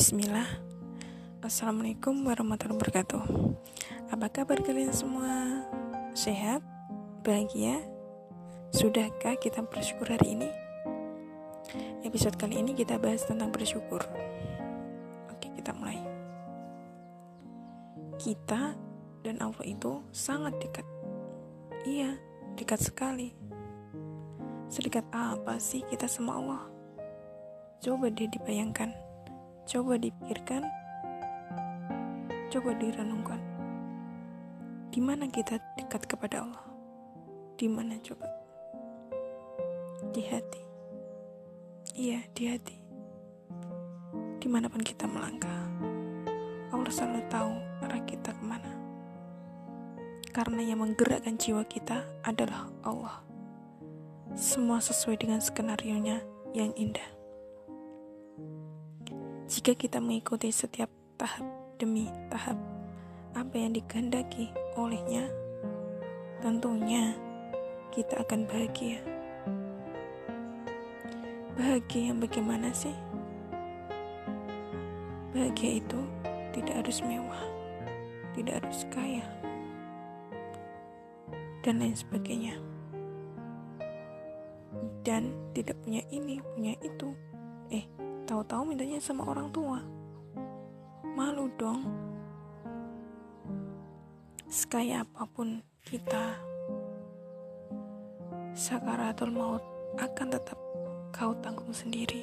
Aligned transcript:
Bismillah 0.00 0.48
Assalamualaikum 1.44 2.24
warahmatullahi 2.24 2.72
wabarakatuh 2.72 3.20
Apa 4.08 4.32
kabar 4.32 4.56
kalian 4.64 4.96
semua? 4.96 5.60
Sehat? 6.16 6.64
Bahagia? 7.20 7.84
Sudahkah 8.72 9.36
kita 9.36 9.60
bersyukur 9.60 10.08
hari 10.08 10.40
ini? 10.40 10.48
Episode 12.00 12.40
kali 12.40 12.64
ini 12.64 12.72
kita 12.72 12.96
bahas 12.96 13.28
tentang 13.28 13.52
bersyukur 13.52 14.00
Oke 15.28 15.52
kita 15.52 15.76
mulai 15.76 16.00
Kita 18.16 18.72
dan 19.20 19.36
Allah 19.44 19.68
itu 19.68 20.00
sangat 20.16 20.56
dekat 20.64 20.88
Iya, 21.84 22.16
dekat 22.56 22.88
sekali 22.88 23.36
Sedekat 24.72 25.04
apa 25.12 25.60
sih 25.60 25.84
kita 25.84 26.08
sama 26.08 26.40
Allah? 26.40 26.64
Coba 27.84 28.08
deh 28.08 28.32
dibayangkan 28.32 29.09
Coba 29.70 29.94
dipikirkan, 29.94 30.66
coba 32.50 32.74
direnungkan. 32.74 33.38
Di 34.90 34.98
mana 34.98 35.30
kita 35.30 35.62
dekat 35.78 36.10
kepada 36.10 36.42
Allah? 36.42 36.66
Di 37.54 37.70
mana 37.70 37.94
coba? 38.02 38.26
Di 40.10 40.26
hati. 40.26 40.62
Iya, 41.94 42.18
di 42.34 42.50
hati. 42.50 42.76
Di 44.42 44.50
mana 44.50 44.66
pun 44.66 44.82
kita 44.82 45.06
melangkah, 45.06 45.62
Allah 46.74 46.90
selalu 46.90 47.22
tahu 47.30 47.54
arah 47.86 48.02
kita 48.10 48.34
ke 48.34 48.42
mana. 48.42 48.74
Karena 50.34 50.66
yang 50.66 50.82
menggerakkan 50.82 51.38
jiwa 51.38 51.62
kita 51.62 52.02
adalah 52.26 52.66
Allah. 52.82 53.22
Semua 54.34 54.82
sesuai 54.82 55.22
dengan 55.22 55.38
skenario-nya 55.38 56.26
yang 56.58 56.74
indah. 56.74 57.19
Jika 59.50 59.74
kita 59.74 59.98
mengikuti 59.98 60.54
setiap 60.54 60.86
tahap 61.18 61.42
demi 61.74 62.06
tahap 62.30 62.54
apa 63.34 63.50
yang 63.58 63.74
dikehendaki 63.74 64.46
olehnya, 64.78 65.26
tentunya 66.38 67.18
kita 67.90 68.22
akan 68.22 68.46
bahagia. 68.46 69.02
Bahagia 71.58 72.14
yang 72.14 72.22
bagaimana 72.22 72.70
sih? 72.70 72.94
Bahagia 75.34 75.82
itu 75.82 75.98
tidak 76.54 76.86
harus 76.86 77.02
mewah, 77.02 77.42
tidak 78.38 78.62
harus 78.62 78.86
kaya, 78.94 79.26
dan 81.66 81.82
lain 81.82 81.98
sebagainya. 81.98 82.54
Dan 85.02 85.34
tidak 85.58 85.74
punya 85.82 86.06
ini, 86.14 86.38
punya 86.54 86.78
itu. 86.86 87.10
Eh, 87.74 87.82
tahu-tahu 88.30 88.62
mintanya 88.62 89.02
sama 89.02 89.26
orang 89.26 89.50
tua. 89.50 89.82
Malu 91.18 91.50
dong. 91.58 91.82
Sekaya 94.46 95.02
apa 95.02 95.26
pun 95.26 95.58
kita, 95.82 96.38
sakaratul 98.54 99.34
maut 99.34 99.66
akan 99.98 100.30
tetap 100.30 100.54
kau 101.10 101.34
tanggung 101.42 101.74
sendiri. 101.74 102.22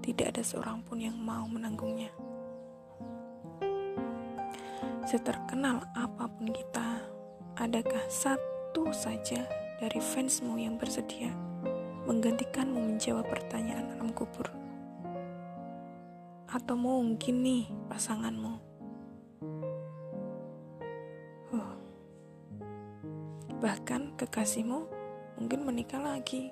Tidak 0.00 0.32
ada 0.32 0.40
seorang 0.40 0.80
pun 0.80 0.96
yang 0.96 1.20
mau 1.20 1.44
menanggungnya. 1.44 2.08
Seterkenal 5.04 5.84
apa 5.92 6.24
pun 6.24 6.48
kita, 6.48 7.04
adakah 7.60 8.04
satu 8.08 8.88
saja 8.96 9.44
dari 9.76 10.00
fansmu 10.00 10.56
yang 10.56 10.80
bersedia 10.80 11.36
menggantikanmu 12.08 12.96
menjawab 12.96 13.28
pertanyaan 13.28 13.92
alam 13.92 14.08
kubur? 14.16 14.65
Atau 16.56 16.72
mungkin 16.72 17.44
nih 17.44 17.68
pasanganmu. 17.92 18.54
Huh. 21.52 21.72
Bahkan 23.60 24.16
kekasihmu 24.16 24.80
mungkin 25.36 25.60
menikah 25.68 26.00
lagi. 26.00 26.48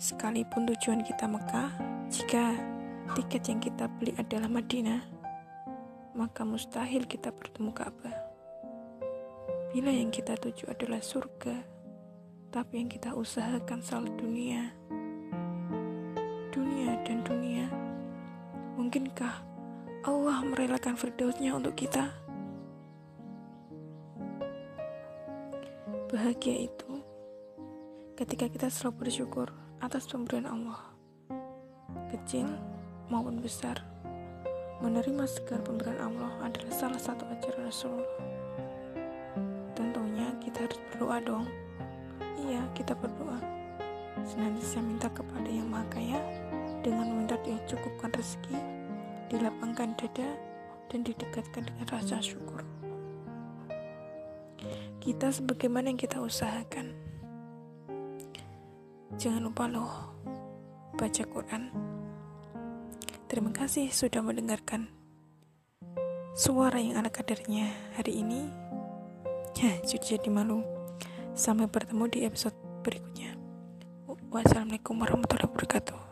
Sekalipun 0.00 0.64
tujuan 0.72 1.04
kita 1.04 1.28
Mekah, 1.28 1.72
jika 2.08 2.56
tiket 3.16 3.52
yang 3.52 3.60
kita 3.60 3.84
beli 3.88 4.16
adalah 4.16 4.48
Madinah, 4.48 5.00
maka 6.16 6.44
mustahil 6.44 7.04
kita 7.04 7.32
bertemu 7.32 7.72
Ka'bah. 7.72 8.16
Bila 9.72 9.92
yang 9.92 10.08
kita 10.08 10.36
tuju 10.40 10.72
adalah 10.72 11.00
surga, 11.04 11.64
tapi 12.48 12.80
yang 12.80 12.88
kita 12.88 13.12
usahakan 13.12 13.84
selalu 13.84 14.10
dunia, 14.20 14.72
dan 17.06 17.22
dunia. 17.22 17.70
Mungkinkah 18.74 19.44
Allah 20.02 20.38
merelakan 20.42 20.98
firdausnya 20.98 21.54
untuk 21.54 21.78
kita? 21.78 22.10
Bahagia 26.06 26.70
itu 26.70 26.90
ketika 28.18 28.50
kita 28.50 28.66
selalu 28.70 29.06
bersyukur 29.06 29.48
atas 29.82 30.08
pemberian 30.10 30.50
Allah, 30.50 30.80
kecil 32.10 32.46
maupun 33.12 33.38
besar. 33.38 33.82
Menerima 34.76 35.24
segala 35.24 35.64
pemberian 35.64 36.00
Allah 36.12 36.32
adalah 36.44 36.72
salah 36.74 37.00
satu 37.00 37.24
ajaran 37.32 37.64
Rasulullah. 37.64 38.20
Tentunya 39.72 40.28
kita 40.40 40.68
harus 40.68 40.78
berdoa 40.92 41.16
dong. 41.24 41.46
Iya, 42.44 42.60
kita 42.76 42.92
berdoa. 42.92 43.40
Senantiasa 44.20 44.84
minta 44.84 45.08
kepada 45.08 45.48
Yang 45.48 45.68
Maha 45.68 45.86
Kaya 45.88 46.45
dengan 46.86 47.10
meminta 47.10 47.34
dicukupkan 47.42 48.14
rezeki, 48.14 48.54
dilapangkan 49.34 49.98
dada, 49.98 50.30
dan 50.86 51.02
didekatkan 51.02 51.66
dengan 51.66 51.86
rasa 51.90 52.22
syukur. 52.22 52.62
Kita 55.02 55.34
sebagaimana 55.34 55.90
yang 55.90 55.98
kita 55.98 56.22
usahakan. 56.22 56.94
Jangan 59.18 59.42
lupa 59.42 59.66
loh, 59.66 60.14
baca 60.94 61.22
Quran. 61.26 61.74
Terima 63.26 63.50
kasih 63.50 63.90
sudah 63.90 64.22
mendengarkan 64.22 64.86
suara 66.38 66.78
yang 66.78 67.02
ala 67.02 67.10
kadarnya 67.10 67.74
hari 67.98 68.22
ini. 68.22 68.46
Ya, 69.56 69.72
sudah 69.88 70.20
jadi 70.20 70.28
malu. 70.28 70.60
Sampai 71.32 71.64
bertemu 71.64 72.12
di 72.12 72.28
episode 72.28 72.52
berikutnya. 72.84 73.32
Wassalamualaikum 74.28 75.00
warahmatullahi 75.00 75.48
wabarakatuh. 75.48 76.05